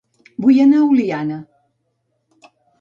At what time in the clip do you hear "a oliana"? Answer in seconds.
0.79-1.39